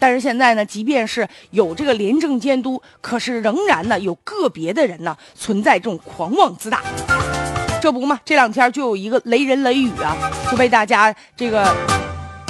[0.00, 6.82] 但是现在呢，即便是有这个廉政监督，可是仍然呢有个别的人呢存在这种狂妄自大。
[7.80, 10.16] 这不嘛，这两天就有一个雷人雷语啊，
[10.50, 11.72] 就被大家这个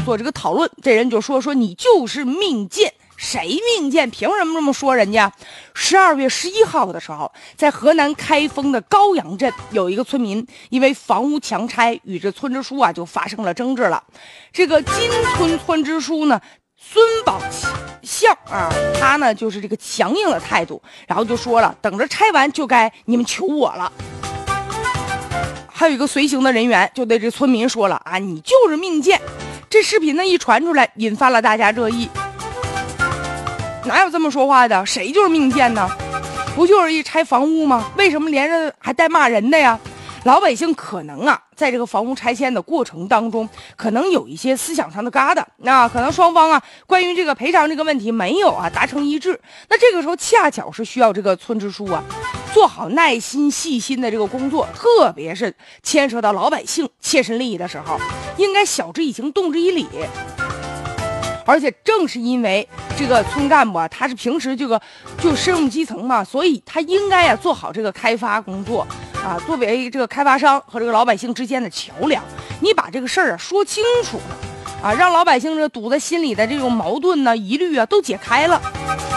[0.04, 0.70] 做这个讨论。
[0.80, 2.94] 这人就说说你就是命贱。
[3.16, 4.08] 谁命贱？
[4.08, 5.30] 凭什么这么说人家？
[5.74, 14.02] 十二月十一号的时候，在河南开封的高阳镇，有一个村民因为房屋强拆，与这村支书啊就发生了争执了。
[14.50, 14.94] 这个金
[15.36, 16.40] 村村支书呢，
[16.82, 17.38] 孙宝
[18.02, 23.92] 相啊，他呢就是这个强硬的态度，然后就说了，等着拆完就该你们求我了。
[25.66, 29.20] 还有一个随行的人员就对这村民说了啊，你就是命贱。
[29.68, 32.08] 这视频呢一传出来，引发了大家热议。
[33.84, 34.84] 哪有这么说话的？
[34.86, 35.88] 谁就是命贱呢？
[36.56, 37.90] 不就是一拆房屋吗？
[37.96, 39.78] 为什么连着还带骂人的呀？
[40.24, 49.40] 老百姓可能啊，在这个房屋拆迁的过程当中，可能有一些思想上的疙瘩，那可能双方啊，关于这个赔偿这个问题没有啊达成一致。
[49.70, 52.04] 那这个时候恰巧是需要这个村支书啊，
[52.52, 57.98] 做好耐心细心的这个工作，特别是牵涉到老百姓切身利益的时候，
[58.36, 59.86] 应该晓之以情，动之以理。
[61.46, 64.80] 而且正是因为这个村干部啊，他是平时这个
[65.18, 68.86] 就深入基层嘛，所以他应该呀做好这个开发工作
[69.24, 72.22] 啊，作为这个开发商和这个老百姓之间的桥梁，
[72.60, 78.60] 你把这个事儿啊说清楚了啊，让老百姓这堵在心里的这种矛盾呢、疑虑啊都解开了。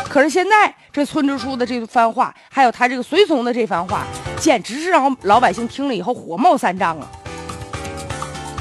[0.09, 4.06] 可是现在这村支书的这番话，还有他这个随从的这番话，
[4.38, 7.08] 简直是让老百姓听了以后火冒三丈啊！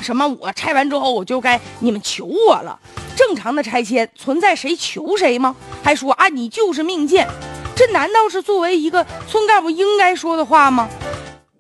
[0.01, 2.79] 什么我拆完之后我就该你们求我了？
[3.17, 5.55] 正常的拆迁存在谁求谁吗？
[5.83, 7.29] 还说啊你就是命贱，
[7.75, 10.89] 这难道是作为一个村干部应该说的话吗？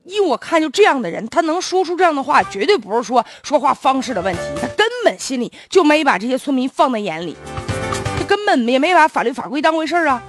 [0.05, 7.36] 依我看，就这样的人，他能说出这样的话，绝对不是说说话方式的问题，他根本心里就没把这些村民放在眼里，
[8.19, 10.23] 他根本也没把法律法规当回事儿啊。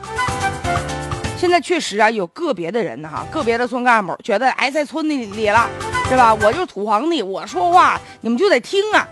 [1.38, 5.68] 现在确实啊，有个别的人呢，哈，个别的村干部觉得，哎，在村里里了，
[6.08, 6.34] 是吧？
[6.36, 9.08] 我就是土皇帝，我说话你们就得听啊。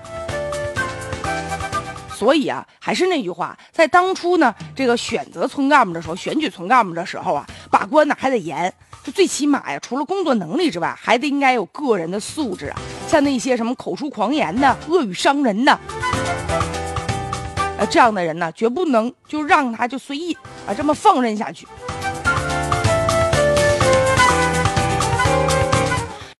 [2.15, 8.71] 所以啊，还是那句话，在当初呢，这个选择村干部的时候，选举村干部的时候啊，把关呢还得严。
[9.03, 12.79] 这最起码呀，除了工作能力之外，还得应该有个人的素质啊。
[13.07, 15.79] 像那些什么口出狂言的、恶语伤人的，
[17.77, 21.67] 呃，这样的人呢，绝不能就让他就随意啊这么放任下去。